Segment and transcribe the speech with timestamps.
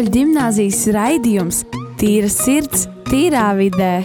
[0.00, 1.56] Katoļu gimnāzijas raidījums
[2.00, 3.98] Tīra sirds, tīrā vidē.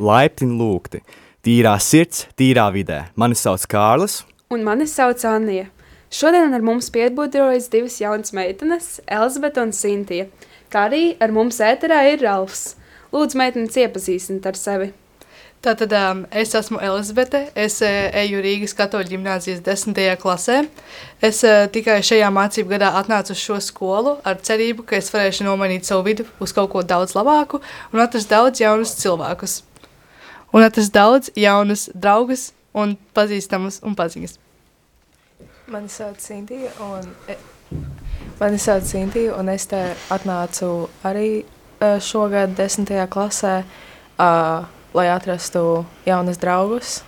[0.00, 1.02] Laipni lūgti!
[1.44, 3.02] Tīrā sirds, tīrā vidē.
[3.12, 4.22] Mani sauc Kārlis.
[4.48, 5.68] Un mani sauc Anija.
[6.08, 10.30] Šodien ar mums piedbuļojas divas jaunas meitenes, Elizabete un Sintīna,
[10.72, 12.70] kā arī ar mums ēterā ir Ralfs.
[13.12, 14.94] Lūdzu, meitenes iepazīstināt ar sevi.
[15.66, 20.60] Tātad um, es esmu Elizabete, es uh, eju Rīgas katoļu ģimnāzijas desmitajā klasē.
[21.18, 25.42] Es uh, tikai šajā mācību gadā atnācu uz šo skolu ar cerību, ka es varēšu
[25.48, 27.58] nomainīt savu vidu uz kaut ko daudz labāku
[27.90, 29.56] un atrast daudz jaunus cilvēkus.
[30.54, 34.38] Un atrast daudz jaunus draugus un pazīstamus un paziņas.
[35.74, 37.34] Mani sauc Sintīna, un, e,
[38.38, 39.82] mani sauc Sintīna, un es te
[40.14, 40.70] atnācu
[41.10, 43.58] arī uh, šogad desmitajā klasē,
[44.14, 47.00] uh, lai atrastu jaunus draugus.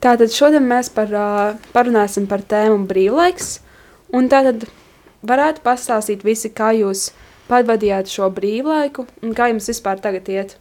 [0.00, 1.10] Tātad šodien mēs par,
[1.74, 3.58] parunāsim par tēmu brīvlaiks,
[4.16, 4.64] un tātad
[5.26, 7.10] varētu pastāstīt visi, kā jūs
[7.50, 10.56] pavadījāt šo brīvlaiku, un kā jums vispār tagad iet?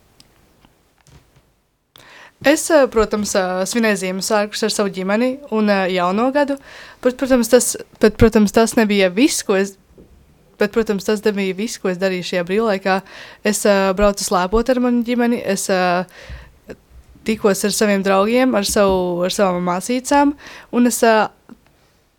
[2.47, 3.33] Es, protams,
[3.67, 6.55] svinēju Ziemassvētkus ar savu ģimeni un jauno gadu,
[7.03, 9.75] bet, protams, tas, bet, protams, tas nebija viss, ko es
[10.59, 12.99] Bet, protams, tas nebija viss, ko es darīju šajā brīvlaikā.
[13.47, 16.03] Es uh, braucu slēpot ar manu ģimeni, es uh,
[17.27, 20.33] tikos ar saviem draugiem, ar, savu, ar savām māsīcām,
[20.75, 21.27] un es uh,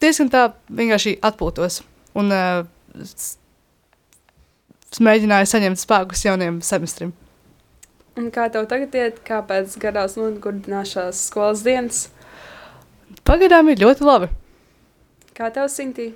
[0.00, 1.82] diezgan tā vienkārši atpūtos.
[2.18, 2.64] Un uh,
[5.00, 7.12] mēģināju saņemt spēkus jauniem semestrim.
[8.18, 12.08] Un kā tev tagad iet, kāpēc garās nogurdināšās skolas dienas?
[13.26, 14.30] Pagaidām ir ļoti labi.
[15.36, 16.10] Kā tev, Sintī?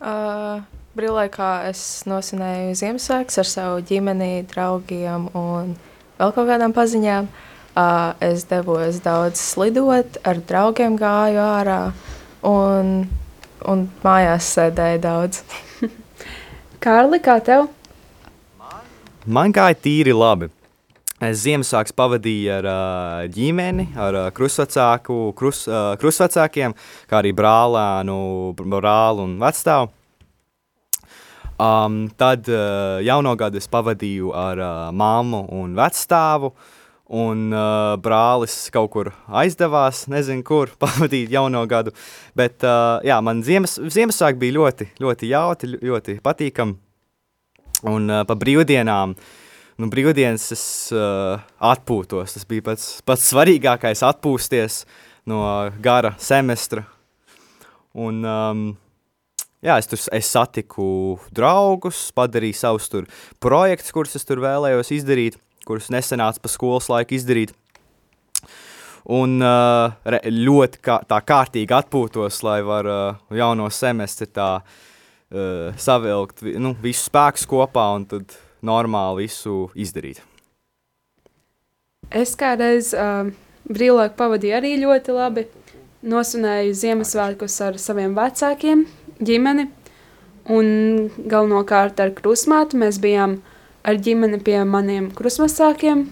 [0.00, 0.62] Uh,
[0.98, 5.74] brīvlaikā es nosvinēju Ziemassvētkus ar savu ģimeni, draugiem un
[6.18, 7.30] vēl kaut kādām paziņām.
[7.70, 11.80] Uh, es devos daudz slidot, ar draugiem gāju ārā
[12.42, 13.04] un,
[13.62, 15.44] un mājās sēdēju daudz.
[16.84, 17.68] Kārli, kā tev?
[19.30, 20.50] Man gāja tīri labi.
[21.22, 26.74] Es Ziemassvētku pavadīju ar uh, ģimeni, ar uh, krustvecāku, krus, uh, krustvecākiem,
[27.06, 28.18] kā arī brālēnu,
[28.58, 29.92] brāli un vecstāvu.
[31.60, 36.54] Um, tad uh, jauno gadu es pavadīju ar uh, mammu un vecstāvu,
[37.20, 41.92] un uh, brālis kaut kur aizdevās, nezinu, kur pavadīt jauno gadu.
[42.38, 46.78] Bet uh, jā, man Ziemas, Ziemassvētki bija ļoti, ļoti jauti, ļoti patīkami.
[47.90, 49.36] Un uh, pa brīvdienām uh,
[49.80, 51.40] nu, brīvdienas es uh,
[51.72, 52.36] atpūtos.
[52.36, 54.84] Tas bija pats, pats svarīgākais- atpūsties
[55.30, 55.42] no
[55.82, 56.84] gara semestra.
[57.94, 58.64] Un, um,
[59.64, 63.08] jā, es tur es satiku draugus, padarīju savus tur
[63.42, 67.54] projektus, kurus es tur vēlējos izdarīt, kurus nesenāca pa skolas laiku izdarīt.
[69.10, 69.96] Un uh,
[70.28, 77.08] ļoti kā, tā kārtīgi atpūtos, lai var uh, jauno semestri tā uh, savilkt nu, visus
[77.08, 80.20] spēkus kopā un tad normāli visu izdarīt.
[82.10, 83.30] Es kādreiz uh,
[83.70, 85.46] brīvlaiku pavadīju arī ļoti labi.
[86.00, 88.86] Nosvinēju Ziemassvētkus ar saviem vecākiem,
[89.20, 89.68] ģimeni
[90.50, 92.80] un galvenokārt ar krusmātu.
[92.80, 93.38] Mēs bijām
[93.86, 96.08] ar ģimeni pie maniem krusmasākiem.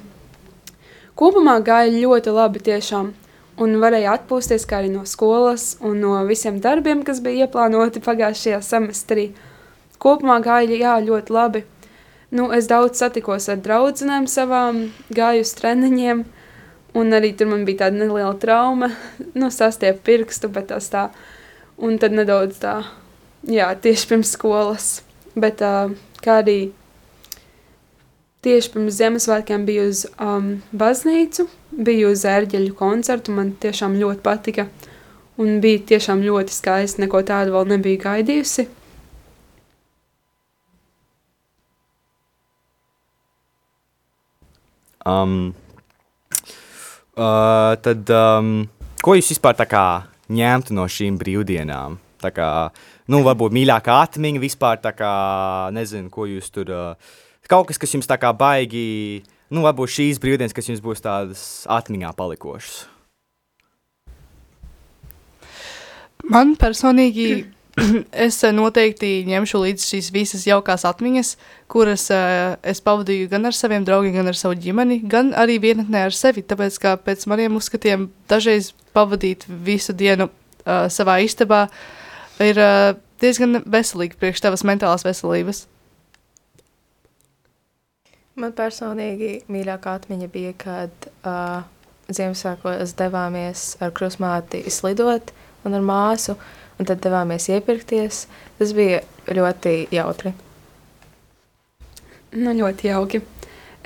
[1.18, 3.10] Kopumā gāja ļoti labi tiešām
[3.58, 8.60] un varēja atpūsties kā arī no skolas un no visiem darbiem, kas bija ieplānoti pagājušajā
[8.62, 9.32] semestrī.
[9.98, 11.64] Kopumā gāja jā, ļoti labi.
[12.30, 14.82] Nu, es daudz satikos ar draudzenēm savām,
[15.16, 16.22] gāju uz treniņiem,
[17.00, 18.90] un arī tur man bija tāda neliela trauma,
[19.38, 21.08] nu, sastiep pirkstu, bet tas tā,
[21.78, 22.80] un tad nedaudz tā,
[23.46, 24.88] jā, tieši pirms skolas,
[25.38, 25.92] bet uh,
[26.24, 26.58] kā arī
[28.46, 34.66] tieši pirms Ziemassvētkiem biju uz um, baznīcu, biju uz ērģeļu koncertu, man tiešām ļoti patika,
[35.38, 38.68] un bija tiešām ļoti skaisti, neko tādu vēl nebija gaidījusi.
[45.08, 45.54] Um,
[47.16, 48.66] uh, tad, um,
[49.00, 49.84] ko jūs vispār tā kā
[50.32, 51.98] ņemtu no šīm brīvdienām?
[52.18, 52.48] Tā kā,
[53.10, 55.12] nu, varbūt mīļākā atmiņa vispār, tā kā,
[55.74, 56.72] nezinu, ko jūs tur,
[57.50, 59.22] kaut kas, kas jums tā kā baigi,
[59.54, 62.86] nu, varbūt šīs brīvdienas, kas jums būs tādas atmiņā palikošas.
[66.28, 67.46] Man personīgi
[68.26, 71.34] es eh, noteikti ņemšu līdzi šīs visas jaukās atmiņas,
[71.70, 76.06] kuras uh, es pavadīju gan ar saviem draugiem, gan ar savu ģimeni, gan arī vienatnē
[76.08, 76.44] ar sevi.
[76.48, 81.66] Tāpēc, kā pēc maniem uzskatiem, dažreiz pavadīt visu dienu uh, savā istabā
[82.42, 82.92] ir uh,
[83.22, 85.66] diezgan veselīgi priekš tavas mentālās veselības.
[88.38, 91.66] Man personīgi mīļākā atmiņa bija, kad uh,
[92.08, 95.32] Ziemassvētkos devāmies ar krusmāti slidot
[95.66, 96.38] un ar māsu,
[96.78, 98.26] un tad devāmies iepirkties.
[98.58, 100.34] Tas bija ļoti jautri.
[102.36, 103.22] Nu, ļoti jauki.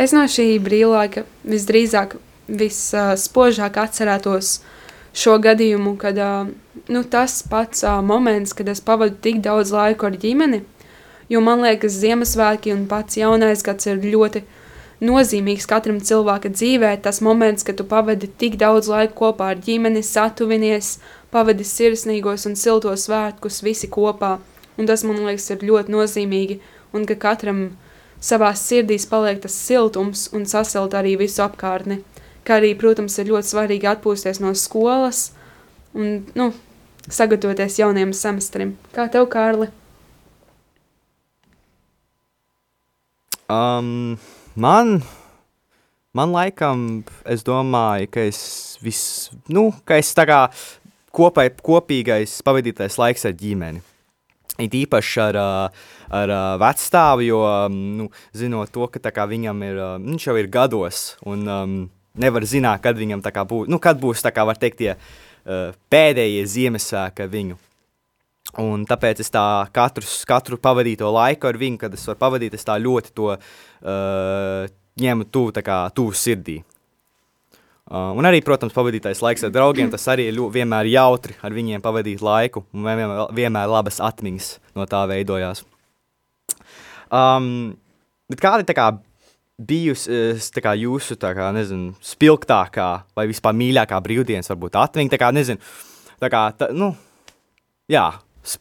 [0.00, 2.17] Es no šī brīvlaika visdrīzāk
[2.49, 4.56] visspožāk atcerētos
[5.15, 6.49] šo gadījumu, kad uh,
[6.89, 10.62] nu, tas pats uh, moments, kad es pavadu tik daudz laiku ar ģimeni,
[11.31, 14.43] jo man liekas, Ziemassvētki un pats jaunais gads ir ļoti
[15.03, 16.94] nozīmīgs katram cilvēka dzīvē.
[17.05, 20.97] Tas moments, kad tu pavadi tik daudz laika kopā ar ģimeni, satuvinies,
[21.32, 24.37] pavadi sirsnīgos un siltos svētkus visi kopā.
[24.81, 26.58] Un tas, man liekas, ir ļoti nozīmīgi,
[26.96, 27.62] un ka katram
[28.23, 32.00] savā sirdīs paliek tas siltums un sasilt arī visu apkārtni.
[32.46, 35.31] Kā arī, protams, ir ļoti svarīgi atpūsties no skolas
[35.94, 36.50] un nu,
[37.08, 38.76] sagatavoties jaunajam semestrim.
[38.94, 39.69] Kā tev, Kārli?
[43.52, 44.17] Um,
[44.56, 45.02] man,
[46.17, 48.43] man laikam, es domāju, ka es
[48.82, 49.02] vis,
[49.52, 50.46] nu, ka es tā kā
[51.14, 53.82] kopai, kopīgais pavadītais laiks ar ģimeni.
[54.61, 55.38] It īpaši ar,
[56.12, 57.41] ar vecstāvu, jo,
[57.73, 61.76] nu, zinot to, ka viņam ir, viņš jau ir gados, un um,
[62.20, 66.44] nevar zināt, kad viņam būs, nu, kad būs, tā kā var teikt, tie uh, pēdējie
[66.47, 67.58] Ziemassvētki ar viņu.
[68.61, 72.69] Un tāpēc es tā katru, katru pavadīto laiku ar viņu, kad es varu pavadīt, es
[72.69, 74.69] tā ļoti to uh,
[75.00, 76.61] ņemu tuvu, tā kā tuvu sirdī.
[77.90, 81.82] Uh, un arī, protams, pavadītais laiks ar draugiem, tas arī ir vienmēr jautri ar viņiem
[81.82, 85.64] pavadīt laiku, un vienmēr, vienmēr labas atmiņas no tā veidojās.
[87.12, 87.75] Um,
[88.38, 88.87] kādi tā kā
[89.58, 90.14] bijusi
[90.55, 92.88] tā kā jūsu tā kā, nezinu, spilgtākā
[93.19, 95.75] vai vispār mīļākā brīvdienas, varbūt atmiņa, tā kā, nezinu,
[96.23, 96.93] tā kā, tā, nu,
[97.90, 98.06] jā,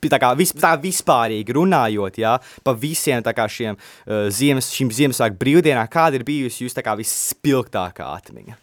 [0.10, 2.34] tā kā vis, tā vispārīgi runājot, jā,
[2.66, 8.12] pa visiem šiem uh, ziemas, šīm Ziemassvētku brīvdienām, kāda ir bijusi jūsu tā kā visspilgtākā
[8.18, 8.60] atmiņa?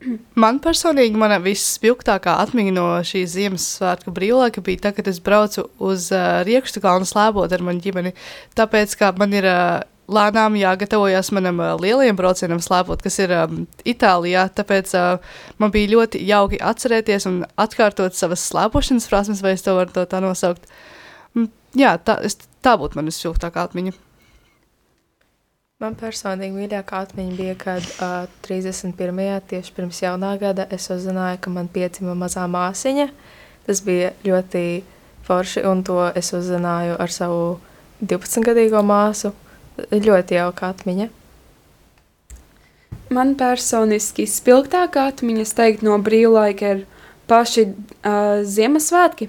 [0.42, 6.10] Man personīgi mana visspilgtākā atmiņa no šīs Ziemassvētku brīvlaika bija tā, kad es braucu uz
[6.14, 8.12] uh, Riekstu kalnu slēpot ar manu ģimeni,
[8.58, 9.80] tāpēc, ka man ir uh,
[10.12, 14.46] lēnām jāgatavojas manam uh, lielajam braucienam slēpot, kas ir um, Itālijā.
[14.56, 19.76] Tāpēc uh, man bija ļoti jauki atcerēties un atkārtot savas slēpošanas prasmes, vai es to
[19.78, 20.68] varu to tā nosaukt.
[21.34, 23.96] Mm, jā, tā, es, tā būtu manas spilgtākā atmiņa.
[25.76, 29.18] Man personīgi mīļākā atmiņa bija, kad uh, 31.
[29.44, 33.04] tieši pirms jaunā gada es uzzināju, ka man piedzima mazā māsiņa.
[33.66, 34.62] Tas bija ļoti
[35.26, 37.42] forši, un to es uzzināju ar savu
[38.00, 39.34] 12-gadīgo māsu.
[39.92, 41.10] Ļoti jauka atmiņa.
[43.12, 46.84] Man personiski spilgtākā atmiņa, es teiktu, no brīvlaika ir
[47.28, 49.28] paši uh, Ziemassvētki.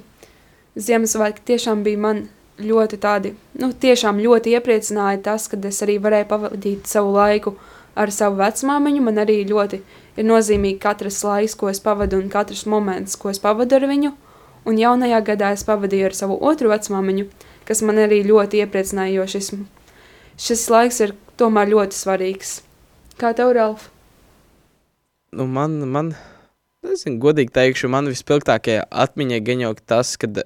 [0.80, 2.26] Ziemassvētki tiešām bija man
[2.58, 7.56] ļoti tādi, nu, tiešām ļoti iepriecināja tas, ka es arī varēju pavadīt savu laiku
[7.98, 9.04] ar savu vecmāmiņu.
[9.06, 9.82] Man arī ļoti
[10.18, 14.14] ir nozīmīgi katrs laiks, ko es pavadu un katrs moments, ko es pavadu ar viņu.
[14.68, 17.28] Un jaunajā gadā es pavadīju ar savu otru vecmāmiņu,
[17.68, 19.54] kas man arī ļoti iepriecināja, jo šis,
[20.48, 22.58] šis laiks ir tomēr ļoti svarīgs.
[23.18, 23.88] Kā tev, Ralf?
[25.38, 26.12] Nu, man, man,
[26.86, 30.44] nezinu, godīgi teikšu, man vispilgtākie atmiņai gan jau tas, kad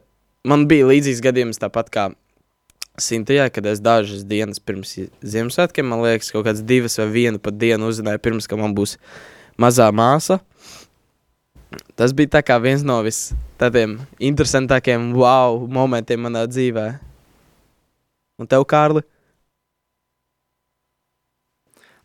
[0.48, 2.10] man bija līdzīgs gadījums tāpat kā
[3.02, 7.56] Sintijā, kad es dažas dienas pirms Ziemassvētkiem, man liekas, kaut kādas divas vai vienu pat
[7.58, 8.98] dienu uzzināju, pirms ka man būs
[9.62, 10.42] mazā māsa.
[11.96, 13.30] Tas bija tā kā viens no vis
[13.62, 16.86] tādiem interesantākiem wow momentiem manā dzīvē.
[18.42, 19.06] Un tev, Kārli?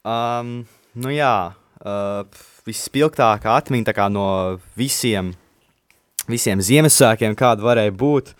[0.06, 0.60] Um,
[0.94, 1.34] nu jā,
[1.82, 4.28] uh, vispilgtākā atmiņa no
[4.78, 5.34] visiem
[6.30, 8.34] visiem Ziemassvētkiem, kāda varēja būt,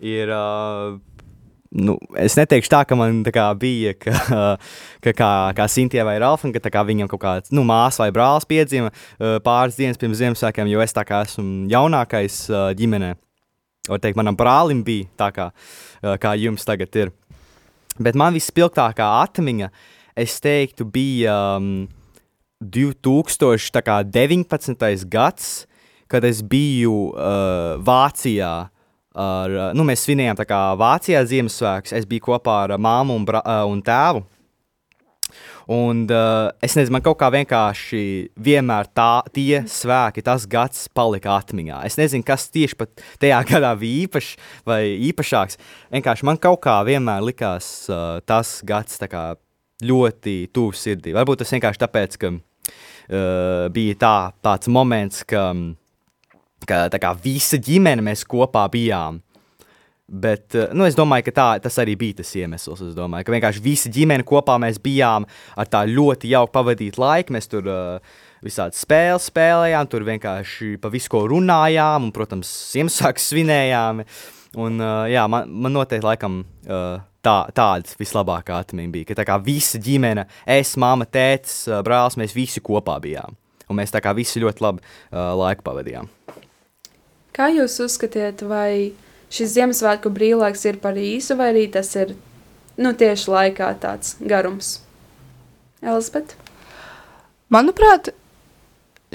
[0.00, 0.34] ir.
[0.34, 0.98] Uh,
[1.70, 4.12] nu, es neteikšu tā, ka man tā bija, ka,
[5.04, 8.48] ka kā, kā Sintīna vai Ralfa, ka kā, viņam kaut kāds nu, māsa vai brālis
[8.50, 8.90] piedzima
[9.46, 12.34] pāris dienas pirms Ziemassvētkiem, jo es tā kā esmu jaunākais
[12.78, 13.10] ģimenē.
[13.90, 15.46] Var teikt, manam brālim bija tā, kā,
[16.20, 17.08] kā jums tagad ir.
[18.00, 19.68] Bet man vispilgtākā atmiņa,
[20.20, 21.88] es teiktu, bija um,
[22.60, 25.08] 2019.
[25.10, 25.66] gads,
[26.10, 28.52] kad es biju uh, Vācijā.
[29.20, 30.42] Ar, uh, nu, mēs svinējām
[30.80, 31.94] Vācijā Ziemassvētkus.
[31.98, 34.26] Es biju kopā ar māmu un, bra, uh, un tēvu.
[35.70, 38.02] Un uh, es nezinu, man kaut kā vienkārši
[38.42, 41.84] vienmēr tā, tie svēki, tas gads palika atmiņā.
[41.86, 42.88] Es nezinu, kas tieši
[43.22, 44.32] tajā gadā bija īpašs
[44.66, 45.60] vai īpašāks.
[45.94, 49.24] Vienkārši man kaut kā vienmēr likās uh, tas gads kā,
[49.86, 51.14] ļoti tuvs sirdī.
[51.16, 55.52] Varbūt tas vienkārši tāpēc, ka uh, bija tā, tāds moments, ka.
[55.54, 55.68] Um,
[56.68, 59.20] ka kā, visa ģimene mēs kopā bijām.
[60.10, 62.82] Bet eh, nu, es domāju, ka tā, tas arī bija tas iemesls.
[62.82, 67.36] Es domāju, ka vienkārši visa ģimene kopā mēs bijām ar tā ļoti jauku pavadīt laiku.
[67.36, 73.22] Mēs tur uh, visādi spēles spēlējām, tur vienkārši pa visu ko runājām, un, protams, Ziemassvētku
[73.22, 74.02] svinējām.
[74.58, 79.28] Un, uh, jā, man, man noteikti laikam, uh, tā, tāda vislabākā atmiņa bija, ka tā
[79.30, 80.26] kā visa ģimene,
[80.58, 83.38] es, māma, uh, brālis, mēs visi kopā bijām.
[83.70, 86.10] Un mēs tā kā visi ļoti labi uh, laiku pavadījām.
[87.40, 88.92] Kā jūs uzskatiet, vai
[89.32, 92.12] šis Ziemassvētku brīvlaiks ir par īsu, vai arī tas ir
[92.76, 94.74] nu, tieši laikā tāds garums?
[95.80, 96.36] Elizabete?
[97.48, 98.10] Manuprāt,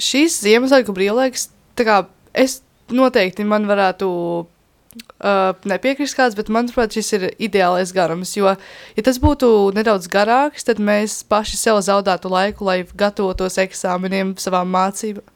[0.02, 1.46] šīs Ziemassvētku brīvlaiks,
[1.78, 2.00] tā kā
[2.34, 8.34] es noteikti man varētu uh, nepiekrist kāds, bet manuprāt, šis ir ideālais garums.
[8.34, 8.56] Jo,
[8.98, 14.74] ja tas būtu nedaudz garāks, tad mēs paši sev zaudētu laiku, lai gatavotos eksāmeniem, savām
[14.74, 15.30] mācībām.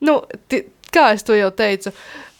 [0.00, 0.22] Nu,
[0.94, 1.92] kā es to jau teicu,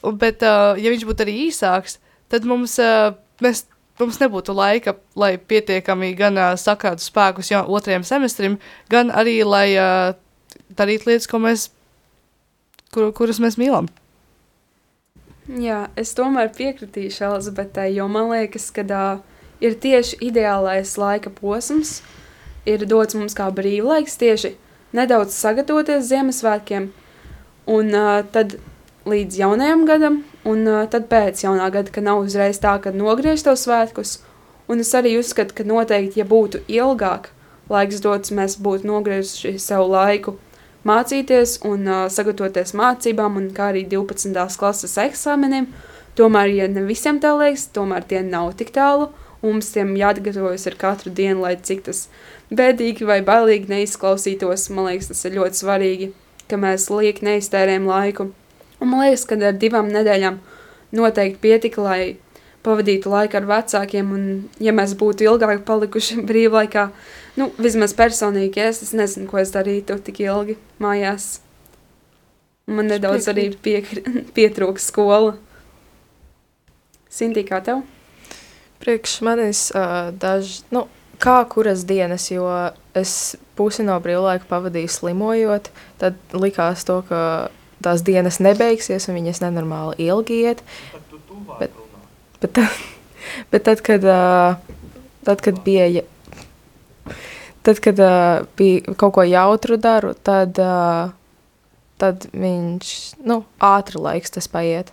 [0.02, 1.98] Un- bet, uh, ja viņš būtu arī īsāks,
[2.32, 3.12] tad mums, uh,
[3.44, 3.66] mēs,
[4.00, 8.56] mums nebūtu laika, lai pietiekami gan uh, sakrātu spēkus jau otrajam semestrim,
[8.88, 10.14] gan arī, lai uh,
[10.72, 11.68] darītu lietas, ko mēs,
[12.94, 13.90] kur, kuras mēs mīlam.
[15.50, 19.20] Jā, es tomēr piekritīšu Elizabetei, jo man liekas, ka uh,
[19.60, 22.00] ir tieši ideālais laika posms,
[22.64, 24.54] ir dots mums kā brīvlaiks, tieši
[24.96, 26.88] nedaudz sagatavoties Ziemassvētkiem,
[27.66, 28.56] un uh, tad
[29.08, 33.44] līdz jaunajam gadam, un uh, tad pēc jaunā gada, ka nav uzreiz tā, ka nogriež
[33.46, 34.18] tos svētkus.
[34.70, 37.30] Un es arī uzskatu, ka noteikti, ja būtu ilgāk
[37.70, 40.36] laiks dots, mēs būtu nogriezuši sev laiku
[40.86, 44.36] mācīties un uh, sagatavoties mācībām, un kā arī 12.
[44.60, 45.68] klases eksāmeniem.
[46.18, 50.66] Tomēr, ja ne visiem tā liekas, tomēr tie nav tik tālu, un mums tiem jāgatavojas
[50.68, 52.06] ar katru dienu, lai cik tas
[52.52, 54.68] bēdīgi vai bailīgi neizklausītos.
[54.74, 56.10] Man liekas, tas ir ļoti svarīgi,
[56.50, 58.30] ka mēs lieki neiztērējam laiku.
[58.80, 60.40] Un man liekas, ka ar divām nedēļām
[60.96, 62.00] noteikti pietika, lai
[62.64, 64.24] pavadītu laiku ar vecākiem, un
[64.60, 66.88] ja mēs būtu ilgāk palikuši brīvlaikā,
[67.40, 71.38] nu, vismaz personīgi es, es nezinu, ko es darītu tik ilgi mājās.
[72.70, 74.04] Man nedaudz arī piekri,
[74.36, 75.34] pietrūks skola.
[77.10, 77.82] Sintī, kā tev?
[78.80, 80.86] Priekš manis uh, daži, nu,
[81.20, 82.46] kā kuras dienas, jo
[82.98, 85.70] es pusi no brīvlaika pavadīju slimojot,
[86.00, 87.20] tad likās to, ka
[87.84, 90.62] tās dienas nebeigsies un viņas nenormāli ilgi iet.
[91.60, 91.76] Bet,
[92.42, 92.80] bet, tad,
[93.52, 94.80] bet tad, kad, uh,
[95.28, 97.14] tad, kad bija, ja-
[97.62, 101.12] tad, kad uh, bija kaut ko jautru daru, tad, uh,
[102.00, 102.94] tad viņš,
[103.28, 104.92] nu, ātri laiks tas paiet.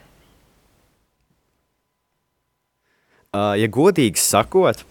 [3.36, 4.86] Uh, ja godīgi sakot,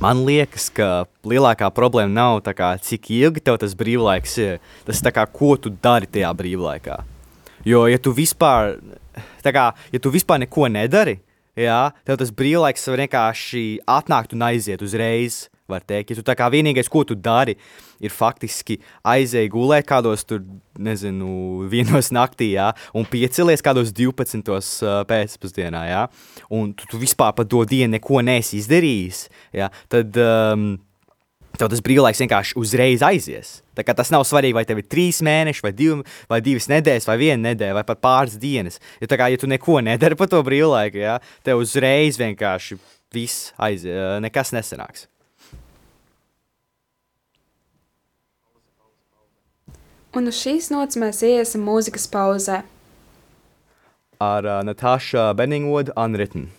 [0.00, 4.60] man liekas, ka lielākā problēma nav tā kā, cik ilgi tev tas brīvlaiks ir.
[4.86, 7.02] Tas ir kā, ko tu dari tajā brīvlaikā.
[7.66, 8.78] Jo, ja tu vispār,
[9.44, 11.18] kā, ja tu vispār neko nedari,
[11.58, 15.46] jā, tev tas brīvlaiks vienkārši atnākt un aiziet uzreiz.
[15.72, 17.56] Var teikt, ja tu tā kā vienīgais, ko tu dari,
[18.02, 20.42] ir faktiski aizēji gulēt kādos tur,
[20.82, 24.44] nezinu, vienos naktī, jā, un piecelies kādos 12.
[24.52, 26.06] uh, pēcpusdienā, jā,
[26.52, 29.26] un tu, tu vispār par to dienu neko neesi izdarījis,
[29.56, 30.72] jā, tad um,
[31.58, 33.52] tev tas brīvlaiks vienkārši uzreiz aizies.
[33.76, 36.00] Tas nav svarīgi, vai tev ir trīs mēneši, vai, divi,
[36.30, 38.80] vai divas nedēļas, vai viena nedēļa, vai pat pāris dienas.
[39.02, 42.78] Jo kā, ja tu neko nedari par to brīvlaiku, jā, tev uzreiz vienkārši
[43.12, 45.08] viss aizies, nekas nesanāks.
[50.12, 52.58] Un uz šīs nots mēs iesim mūzikas pauzē.
[54.20, 56.50] Ar uh, Natasha Benningwood Unwritten.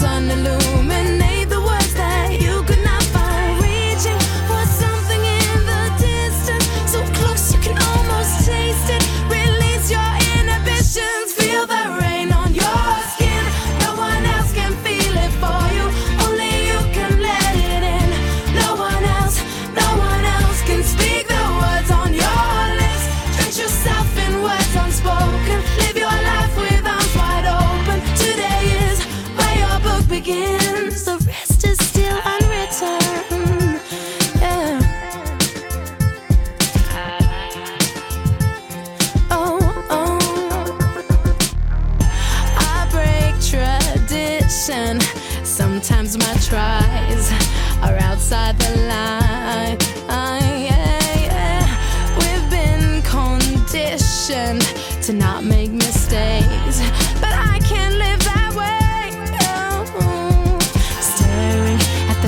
[0.00, 0.45] sun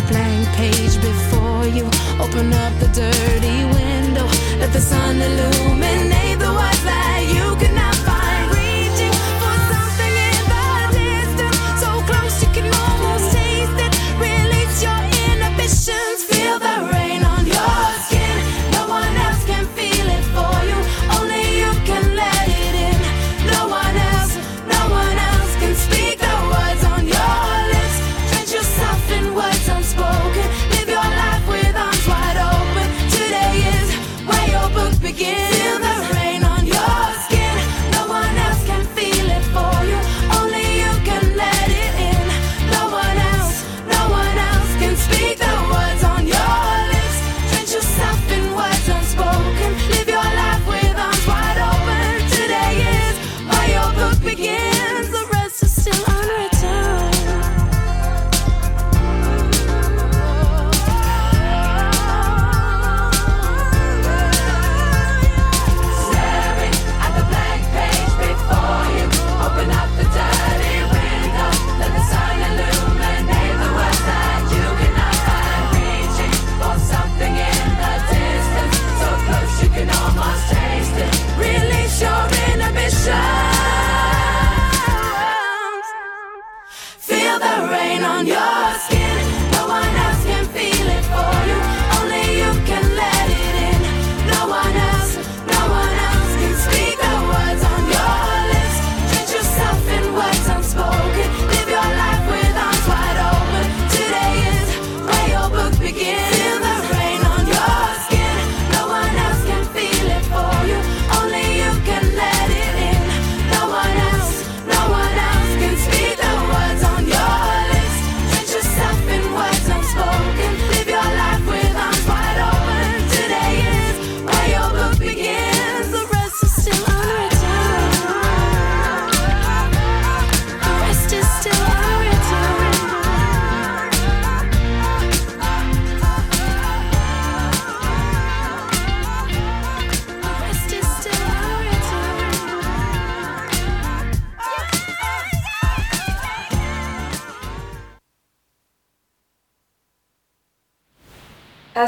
[0.08, 1.84] blank page before you.
[2.24, 4.26] Open up the dirty window,
[4.58, 5.67] let the sun illuminate.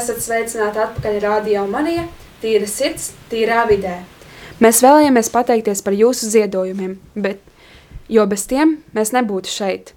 [0.01, 2.07] Esat sveicināti atpakaļ Radio Manija,
[2.41, 3.99] tīra sirds, tīrā vidē.
[4.63, 7.43] Mēs vēlējāmies pateikties par jūsu ziedojumiem, bet,
[8.09, 9.91] jo bez tiem mēs nebūtu šeit.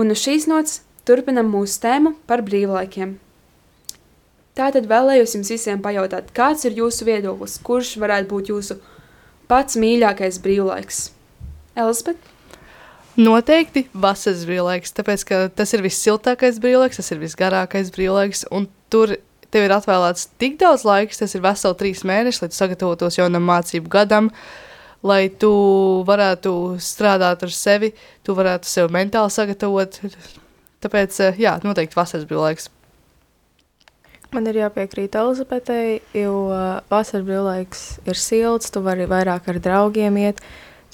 [0.00, 3.18] Un uz šīs nots turpinam mūsu tēmu par brīvlaikiem.
[4.56, 8.78] Tātad vēlējos jums visiem pajautāt, kāds ir jūsu viedoklis, kurš varētu būt jūsu
[9.50, 11.10] pats mīļākais brīvlaiks?
[11.76, 12.33] Elizabete?
[13.14, 19.14] Noteikti vasaras brīvlaiks, tāpēc ka tas ir vissiltākais brīvlaiks, tas ir visgarākais brīvlaiks, un tur
[19.54, 23.92] tev ir atvēlēts tik daudz laika, tas ir veseli trīs mēneši, lai sagatavotos jaunam mācību
[23.92, 24.32] gadam,
[25.06, 25.52] lai tu
[26.08, 27.92] varētu strādāt ar sevi,
[28.26, 30.00] tu varētu sevi mentāli sagatavot.
[30.82, 32.68] Tāpēc, eh, jā, noteikti vasaras brīvlaiks.
[34.34, 40.18] Man ir jāpiekrīt Elizabetei, jo uh, vasaras brīvlaiks ir silts, tu vari vairāk ar draugiem
[40.18, 40.42] iet,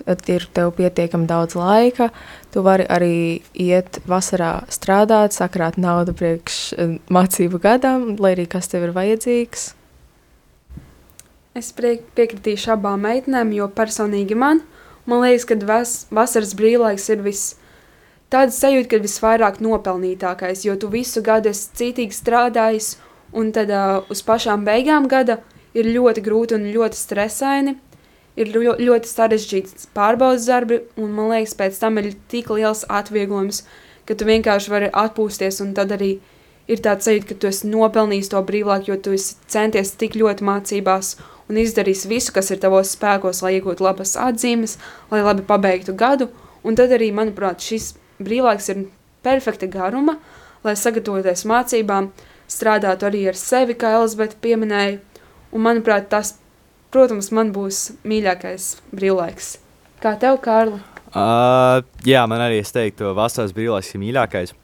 [0.07, 2.11] tad ir tev pietiekami daudz laika.
[2.55, 8.71] Tu vari arī iet vasarā strādāt, sakrāt naudu priekš eh, mācību gadam, lai arī kas
[8.73, 9.71] tev ir vajadzīgs.
[11.59, 14.63] Es piekritīšu abām meitenēm, jo personīgi man,
[15.11, 17.43] man liekas, ka vas, vasaras brīvlaiks ir vis,
[18.31, 22.93] tāda sajūta, ka visvairāk nopelnītākais, jo tu visu gadu esi cītīgi strādājis,
[23.35, 25.41] un tad uh, uz pašām beigām gada
[25.75, 27.75] ir ļoti grūti un ļoti stresaini,
[28.41, 33.65] ir ļo, ļoti sarežģīts pārbaudas darbi, un man liekas, pēc tam ir tik liels atvieglojums,
[34.09, 36.15] ka tu vienkārši vari atpūsties, un tad arī
[36.71, 40.47] ir tāds sajūta, ka tu esi nopelnījis to brīvlaiku, jo tu esi centies tik ļoti
[40.47, 41.15] mācībās
[41.51, 44.77] un izdarījis visu, kas ir tavos spēkos, lai iegūtu labas atzīmes,
[45.11, 46.31] lai labi pabeigtu gadu,
[46.63, 48.85] un tad arī, manuprāt, šis brīvlaiks ir
[49.27, 50.17] perfekta garuma,
[50.65, 52.11] lai sagatavoties mācībām,
[52.51, 54.99] strādātu arī ar sevi, kā Elizabete pieminēja,
[55.55, 56.37] un manuprāt, tas,
[56.95, 59.57] protams, man būs mīļākais brīvlaiks.
[60.01, 60.81] Kā tev, Kārli?
[61.11, 64.55] Uh, jā, man arī es teiktu, vasaras brīvlaiks ir mīļākais.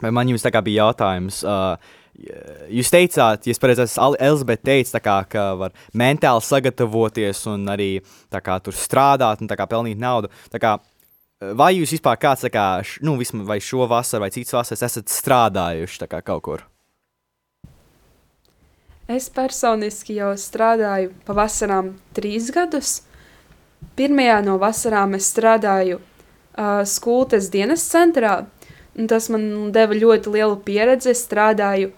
[0.00, 1.42] Bet man jums tā kā bija jautājums.
[1.44, 1.76] Uh,
[2.72, 7.90] jūs teicāt, ja es pareizi esmu, Elizabete teica, kā, ka var mentāli sagatavoties un arī
[8.30, 10.32] kā tur strādāt un kā pelnīt naudu.
[10.60, 10.76] Kā,
[11.56, 12.66] vai jūs vispār kāds, kā,
[13.06, 16.66] nu, vismaz vai šo vasaru vai citas vasaras esat strādājuši kā kaut kur?
[19.10, 23.00] Es personiski jau strādāju pavasarām trīs gadus.
[23.98, 28.44] Pirmajā no vasarām es strādāju uh, skoltes dienas centrā,
[28.94, 31.10] un tas man deva ļoti lielu pieredzi.
[31.10, 31.90] Es strādāju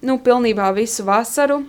[0.00, 1.60] nu, pilnībā visu vasaru.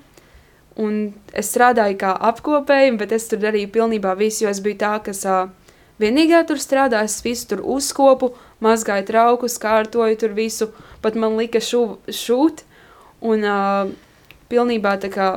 [0.79, 0.95] Un
[1.35, 5.25] es strādāju kā apkopēji, bet es tur darīju pilnībā visu, jo es biju tā, kas
[5.27, 5.51] uh,
[5.99, 7.11] vienīgā tur strādāja.
[7.11, 10.71] Es visu tur uzkopu, mazgāju traukus, kārtoju tur visu,
[11.03, 12.63] pat man lika šu, šūt.
[13.27, 13.97] Un uh,
[14.51, 15.27] pilnībā tā kā,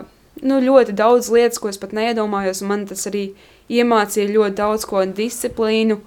[0.43, 3.31] nu, ļoti daudz lietas, ko es pat neiedomājos, un man tas arī
[3.71, 5.99] iemācīja ļoti daudz ko disciplīnu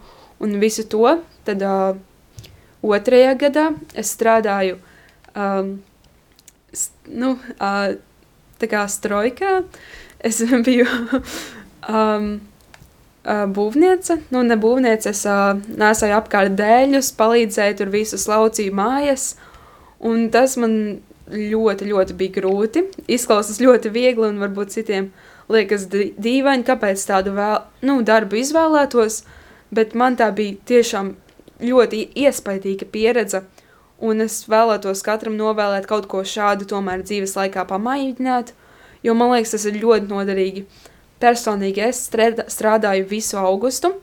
[0.44, 1.18] un visu to.
[1.48, 1.96] Tad uh,
[2.84, 3.68] otrajā gadā
[4.00, 4.78] es strādāju
[5.36, 5.76] um,
[6.74, 7.94] s- nu, uh,
[8.60, 9.62] tā kā strojkā.
[10.24, 10.88] Es biju
[11.90, 12.28] um,
[13.28, 19.34] uh, būvniece, nu, ne būvniece, es uh, nesāju apkārt dēļus, palīdzēju tur visus laucīju mājas,
[20.04, 20.78] un tas man
[21.32, 22.86] ļoti, ļoti bija grūti.
[23.08, 25.12] Izklausās ļoti viegli, un varbūt citiem
[25.52, 29.24] liekas dīvaini, kāpēc tādu vēl, nu, darbu izvēlētos,
[29.74, 31.14] bet man tā bija tiešām
[31.64, 33.44] ļoti iespaidīga pieredze,
[34.04, 38.54] un es vēlētos katram novēlēt kaut ko šādu tomēr dzīves laikā pamēģināt,
[39.04, 40.66] jo man liekas, tas ir ļoti noderīgi.
[41.24, 43.94] Personīgi es strēda- strādāju visu augustu,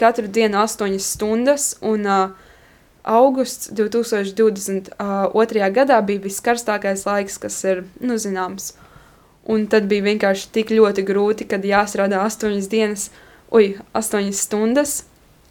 [0.00, 2.49] katru dienu 8 stundas, un uh,
[3.10, 4.94] augusts 2022.
[5.00, 8.74] Uh, gadā bija viskarstākais laiks, kas ir nu, zināms.
[9.50, 13.08] Un tad bija vienkārši tik ļoti grūti, kad jāstrādā 8 dienas,
[13.50, 15.04] oi, 8 stundas,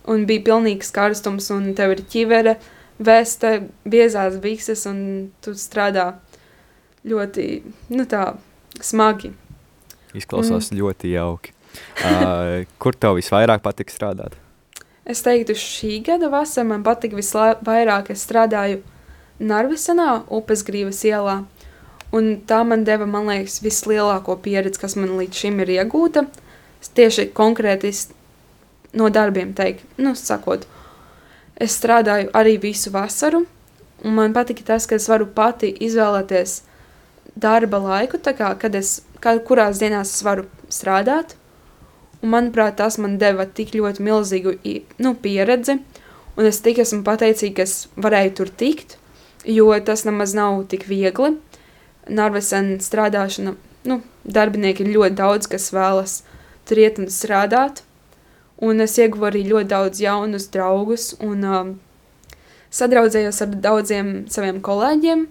[0.08, 2.56] un bija pilnīgs karstums, un tev ir ķivere,
[3.00, 6.14] vēsta, biezās bikses, un tu strādā
[7.08, 7.48] ļoti,
[7.92, 8.34] nu tā,
[8.80, 9.34] smagi.
[10.16, 10.80] Izklausās mm.
[10.80, 11.56] ļoti jauki.
[12.02, 14.38] Uh, kur tev visvairāk patīk strādāt?
[15.10, 18.12] Es teiktu, šī gada vasarā man patika visvairāk.
[18.14, 18.84] Es strādāju
[19.42, 21.40] Narvisenā, upes grīvas ielā.
[22.14, 26.28] Un tā man deva, man liekas, vislielāko pieredzi, kas man līdz šim ir iegūta.
[26.82, 27.92] Es Tieši konkrēti
[28.98, 30.66] no darbiem teikt, nu, sakot,
[31.58, 33.44] es strādāju arī visu vasaru.
[34.06, 36.62] Un man patika tas, ka es varu pati izvēlēties
[37.36, 41.39] darba laiku, kā, kad es, kā, kurās dienās es varu strādāt.
[42.20, 44.56] Un, manuprāt, tas man deva tik ļoti milzīgu
[45.00, 45.78] nu, pieredzi,
[46.36, 48.98] un es tik esmu pateicīga, ka es varēju tur tikt,
[49.48, 51.38] jo tas nemaz nav tik viegli.
[52.10, 53.54] Narvesen strādāšana,
[53.88, 56.20] nu, darbinieki ir ļoti daudz, kas vēlas
[56.68, 57.84] tur iet un strādāt,
[58.60, 61.74] un es ieguvu arī ļoti daudz jaunus draugus, un um,
[62.74, 65.28] sadraudzējos ar daudziem saviem kolēģiem,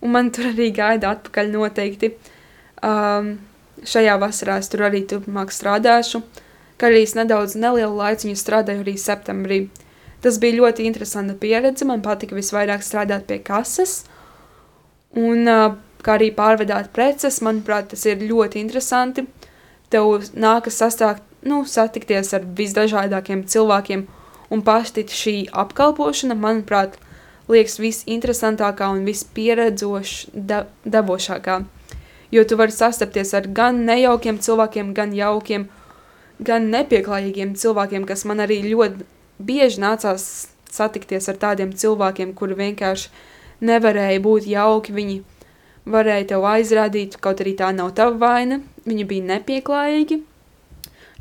[0.00, 2.14] un man tur arī gaida atpakaļ noteikti.
[2.86, 3.38] Um,
[3.86, 6.22] šajā vasarā es tur arī turpmāk strādāšu,
[6.80, 9.60] kā arī es nedaudz nelielu laiciņu strādāju arī septembrī.
[10.20, 13.92] Tas bija ļoti interesanta pieredze, man patika visvairāk strādāt pie kases,
[15.16, 15.48] un
[16.00, 19.20] kā arī pārvedāt preces, manuprāt, tas ir ļoti interesanti.
[19.90, 20.04] Tev
[20.36, 24.06] nākas sastākt, nu, satikties ar visdažādākiem cilvēkiem,
[24.50, 26.96] un pašti šī apkalpošana, manuprāt,
[27.50, 31.56] liekas visinteresantākā un vispieredzošākā.
[32.30, 35.66] Jo tu vari sastapties ar gan nejaukiem cilvēkiem, gan jaukiem,
[36.38, 39.06] gan nepieklājīgiem cilvēkiem, kas man arī ļoti
[39.42, 40.24] bieži nācās
[40.70, 43.10] satikties ar tādiem cilvēkiem, kuri vienkārši
[43.66, 44.94] nevarēja būt jauki.
[44.94, 45.18] Viņi
[45.90, 48.60] varēja tev aizrādīt, kaut arī tā nav tava vaina.
[48.86, 50.20] Viņi bija nepieklājīgi,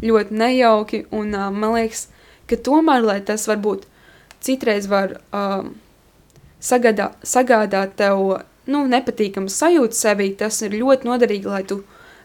[0.05, 2.07] ļoti nejauki, un uh, man liekas,
[2.47, 3.87] ka tomēr, lai tas varbūt
[4.45, 5.73] citreiz var um,
[6.63, 8.39] sagadā, sagādāt tev
[8.71, 11.82] nu, nepatīkamu sajūtu sevī, tas ir ļoti noderīgi, lai tu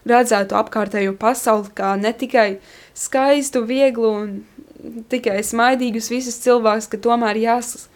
[0.09, 2.59] redzētu apkārtējo pasauli kā ne tikai
[2.97, 4.35] skaistu, vieglu un
[5.09, 7.87] tikai smaidīgus visus cilvēkus, ka tomēr jās,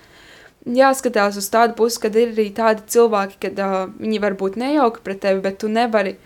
[0.66, 5.04] jāskatās uz tādu pusi, kad ir arī tādi cilvēki, kad uh, viņi var būt nejauki
[5.06, 6.18] pret tevi, bet tu nevari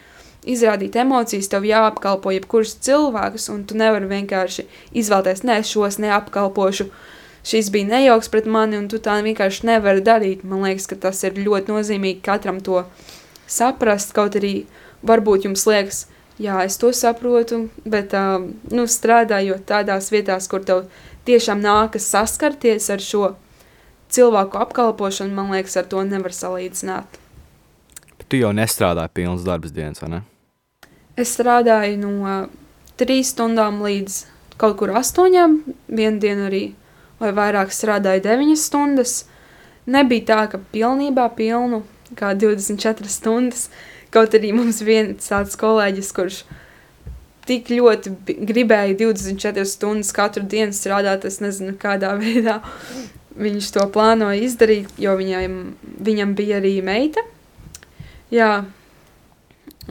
[0.43, 4.67] izrādīt emocijas, tev jāapkalpo jebkurus cilvēkus, un tu nevari vienkārši
[4.99, 6.89] izvēlēties, ne, šos neapkalpošu,
[7.47, 10.43] šis bija nejauks pret mani, un tu tā vienkārši nevari darīt.
[10.47, 12.83] Man liekas, ka tas ir ļoti nozīmīgi katram to
[13.47, 14.65] saprast, kaut arī
[15.03, 16.05] varbūt jums liekas,
[16.41, 20.85] jā, es to saprotu, bet, uh, nu, strādājot tādās vietās, kur tev
[21.27, 23.33] tiešām nākas saskarties ar šo
[24.13, 27.19] cilvēku apkalpošanu, man liekas, ar to nevar salīdzināt.
[28.17, 30.21] Bet tu jau nestrādāji pilnas darbas dienas, vai ne?
[31.19, 32.45] Es strādāju no uh,
[32.97, 34.23] trīs stundām līdz
[34.61, 35.59] kaut kur astoņām.
[35.93, 36.63] Vienu dienu arī,
[37.23, 39.15] vai vairāk strādāju deviņas stundas.
[39.89, 41.81] Nebija tā, ka pilnībā pilnu,
[42.19, 43.67] kā 24 stundas.
[44.13, 46.43] Kaut arī mums viens tāds kolēģis, kurš
[47.47, 48.13] tik ļoti
[48.47, 52.59] gribēja 24 stundas katru dienu strādāt, es nezinu, kādā veidā
[53.39, 55.57] viņš to plānoja izdarīt, jo viņam,
[56.05, 57.23] viņam bija arī meita.
[58.33, 58.63] Jā,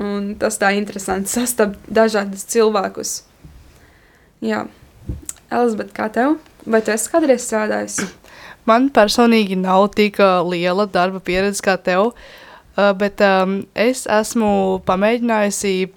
[0.00, 3.16] un tas tā interesanti sastapt dažādus cilvēkus.
[4.42, 4.64] Jā,
[5.52, 6.38] Elizabete, kā tev?
[6.66, 8.02] Vai tu esi kādreiz strādājis?
[8.68, 12.12] Man personīgi nav tik ā, liela darba pieredze kā tev.
[12.72, 15.90] Uh, bet um, es esmu pamēģinājusi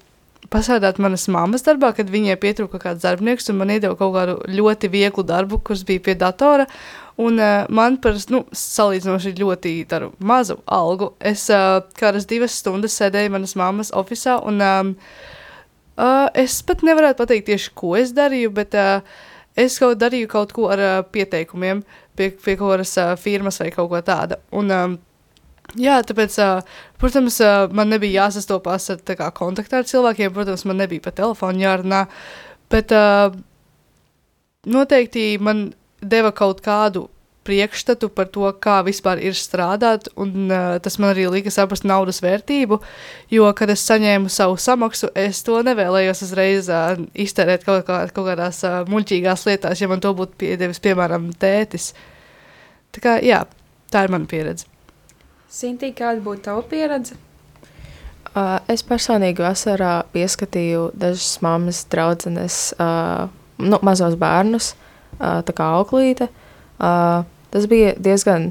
[0.52, 4.90] pastrādāt manas mammas darbā, kad viņai pietrūka kāds darbinieks, un man iedeva kaut kādu ļoti
[4.92, 6.66] vieglu darbu, kurš bija pie datora.
[7.22, 11.14] Un uh, man par nu, salīdzinoši ļoti taru, mazu algu.
[11.16, 14.92] Es uh, kādas divas stundas sēdēju manas mammas oficiālā, un um,
[15.96, 19.16] uh, es pat nevarētu pateikt tieši, ko es darīju, bet uh,
[19.56, 21.82] es kaut darīju kaut ko ar uh, pieteikumiem
[22.16, 24.40] pie, pie kādas uh, firmas vai kaut ko tādu.
[24.52, 24.98] Un, um,
[25.74, 30.78] Jā, tāpēc, uh, protams, uh, man nebija jāsastopās ar kā, kontaktā ar cilvēkiem, protams, man
[30.78, 32.04] nebija pa telefonu jārunā,
[32.70, 33.34] bet uh,
[34.70, 37.08] noteikti man deva kaut kādu
[37.46, 42.20] priekšstatu par to, kā vispār ir strādāt, un uh, tas man arī lika saprast naudas
[42.24, 42.80] vērtību,
[43.32, 48.30] jo, kad es saņēmu savu samaksu, es to nevēlējos uzreiz uh, iztērēt kaut, kā, kaut
[48.32, 51.92] kādās uh, muļķīgās lietās, ja man to būtu piedevis, piemēram, tētis.
[52.96, 53.44] Tā kā, jā,
[53.92, 54.66] tā ir mana pieredze.
[55.52, 57.16] Sintī, kāda būtu tava pieredze?
[58.36, 63.30] Uh, es personīgi vasarā pieskatīju dažas mammas, draudzenes, uh,
[63.62, 64.74] nu, mazos bērnus,
[65.16, 66.28] uh, tā kā auklīte.
[66.76, 67.22] Uh,
[67.54, 68.50] tas bija diezgan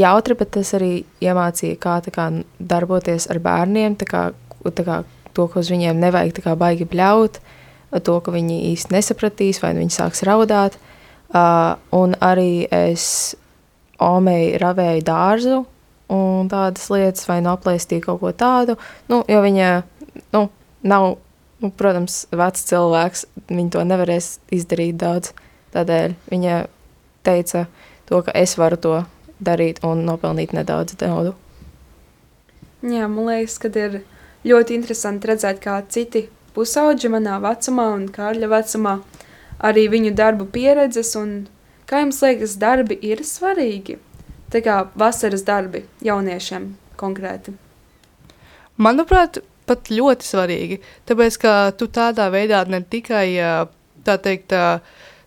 [0.00, 4.30] jautri, bet tas arī iemācīja, kā, kā darboties ar bērniem, kā,
[4.64, 5.00] kā
[5.34, 7.40] to, ko uz viņiem nevajag kā baigi bļaut,
[8.06, 10.78] to, ka viņi īsti nesapratīs, vai viņi sāks raudāt.
[11.30, 13.36] Uh, un arī es
[14.02, 15.58] omei ravēju dārzu,
[16.10, 18.74] un tādas lietas, vai nu aplaistīja kaut ko tādu,
[19.10, 19.68] nu, jo viņa,
[20.34, 20.42] nu,
[20.82, 21.06] nav,
[21.62, 25.30] nu, protams, vecs cilvēks, viņa to nevarēs izdarīt daudz,
[25.74, 26.56] tādēļ viņa
[27.26, 27.66] teica
[28.10, 28.96] to, ka es varu to
[29.40, 31.36] darīt un nopelnīt nedaudz naudu.
[32.80, 34.02] Jā, man liekas, ka ir
[34.46, 38.98] ļoti interesanti redzēt, kā citi pusauģi manā vecumā un Kārļa vecumā
[39.60, 41.34] arī viņu darbu pieredzes un
[41.88, 43.98] kā jums liekas, darbi ir svarīgi?
[44.50, 47.54] Tā kā vasaras darbi jauniešiem konkrēti.
[48.80, 50.80] Manuprāt, pat ļoti svarīgi.
[51.06, 53.26] Tāpēc, ka tu tādā veidā ne tikai
[54.06, 54.80] tā teikt, ā,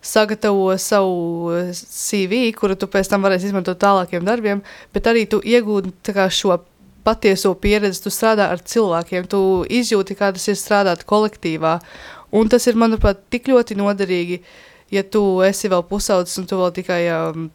[0.04, 4.62] sagatavo savu CV, kuru tu pēc tam varēsi izmantot tālākiem darbiem,
[4.94, 6.60] bet arī tu iegūti šo
[7.04, 11.78] patieso pieredzi, tu strādā ar cilvēkiem, tu izjūti, kā tas ir strādāt kolektīvā.
[12.34, 14.40] Un tas ir, manuprāt, tik ļoti noderīgi,
[14.94, 17.50] ja tu esi vēl pusaudzis un tu vēl tikai um,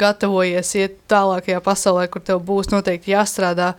[0.00, 3.74] gatavojies iet tālākajā pasaulē, kur tev būs noteikti jāstrādā.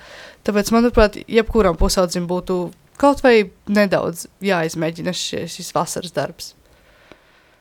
[0.48, 2.62] Tāpēc, manuprāt, jebkuram pusaudzim būtu
[3.00, 6.54] kaut vai nedaudz jāizmēģina šis, šis vasaras darbs.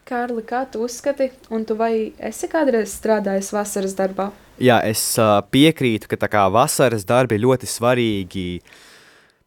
[0.09, 4.31] Kārli, kā tu uzskati, un tu vai esi kādreiz strādājis vasaras darbā?
[4.57, 8.47] Jā, es uh, piekrītu, ka tā kā vasaras darbi ļoti svarīgi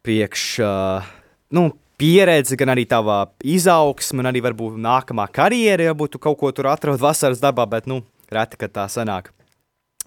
[0.06, 1.08] priekš uh,
[1.58, 1.64] nu,
[1.98, 6.70] pieredze, gan arī tava izaugsme, un arī varbūt nākamā karjera, ja būtu kaut ko tur
[6.70, 9.32] atrod vasaras darbā, bet nu, reti, kad tā sanāk.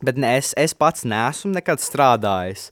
[0.08, 2.70] Bet ne, es, es pats neesmu nekad strādājis,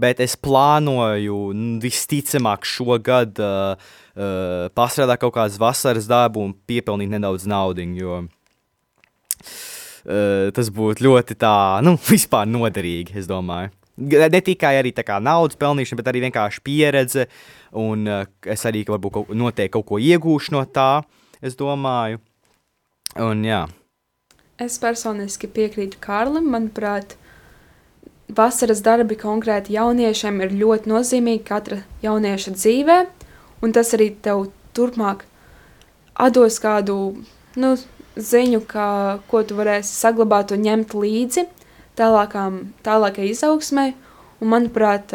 [0.00, 3.90] bet es plānoju n, visticamāk šogad uh,
[4.20, 8.28] uh, pastrādāt kaut kādas vasaras darbu un piepelnīt nedaudz naudu, jo uh,
[10.56, 13.70] tas būtu ļoti tā, nu, vispār noderīgi, es domāju.
[14.00, 17.26] Ne tikai arī tā kā naudas pelnīšana, bet arī vienkārši pieredze,
[17.76, 21.02] un uh, es arī varbūt kaut, noteikti kaut ko iegūšu no tā,
[21.42, 22.20] es domāju.
[23.20, 23.64] Un jā.
[24.60, 26.46] Es personiski piekrītu Kārlim.
[26.52, 27.16] Manuprāt,
[28.36, 32.98] vasaras darbi konkrēti jauniešiem ir ļoti nozīmīgi katra jaunieša dzīvē,
[33.62, 35.24] un tas arī tev turpmāk
[36.34, 36.96] dos kādu
[37.56, 37.76] nu,
[38.16, 41.46] ziņu, kā, ko tu varēsi saglabāt un ņemt līdzi
[41.96, 43.94] tālākām, tālākai izaugsmai.
[44.40, 45.12] Un, manuprāt,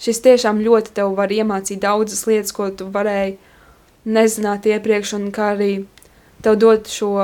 [0.00, 3.36] šis tiešām ļoti tev var iemācīt daudzas lietas, ko tu varēji
[4.04, 5.72] nezināt iepriekš, un kā arī
[6.44, 7.14] tev dot šo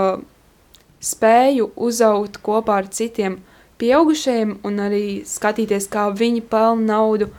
[1.00, 3.38] spēju uzaugt kopā ar citiem
[3.80, 7.30] pieaugušajiem un arī skatīties, kā viņi pelna naudu,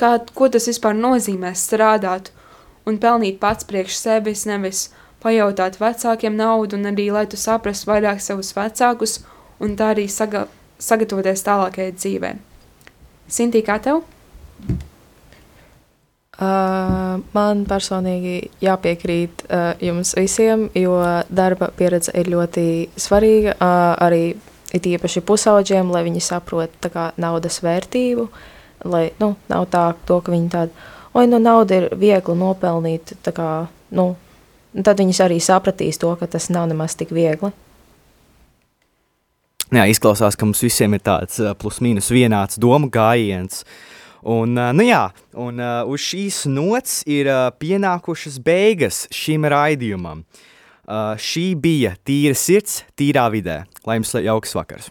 [0.00, 2.32] kā, ko tas vispār nozīmē strādāt
[2.88, 4.88] un pelnīt pats priekš sevis, nevis
[5.20, 9.20] pajautāt vecākiem naudu, un arī, lai tu saprastu vairāk savus vecākus,
[9.60, 10.46] un tā arī saga
[10.80, 12.30] sagatavoties tālākajai dzīvē.
[13.30, 14.02] Sintī, kā tev?
[16.40, 20.96] Uh, man personīgi jāpiekrīt uh, jums visiem, jo
[21.28, 22.64] darba pieredze ir ļoti
[22.96, 23.58] svarīga.
[23.58, 24.22] Uh, arī
[24.72, 28.24] it īpaši pusauģiem, lai viņi saprotu naudas vērtību.
[28.84, 33.12] Lai nu, nav tā, to, ka viņi tādi, oi, nu, nauda ir viegli nopelnīt.
[33.36, 33.50] Kā,
[33.96, 34.14] nu,
[34.76, 37.52] tad viņi arī sapratīs to, ka tas nav nemaz tik viegli.
[39.70, 43.62] Jā, izklausās, ka mums visiem ir tāds uh, plus-mínus vienāds domu gājiens.
[44.26, 45.04] Un, uh, nu jā,
[45.38, 47.30] un uh, uz šīs nots ir
[47.62, 50.24] pienākušas beigas šim raidījumam.
[51.22, 53.60] Šī bija tīra sirds, tīrā vidē.
[53.86, 54.90] Lai jums jauks vakars!